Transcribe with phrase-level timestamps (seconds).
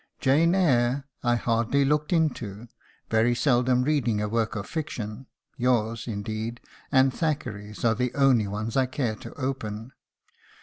[0.19, 2.67] 'Jane Eyre' I hardly looked into,
[3.11, 5.27] very seldom reading a work of fiction
[5.57, 6.59] yours, indeed,
[6.91, 9.91] and Thackeray's are the only ones I care to open.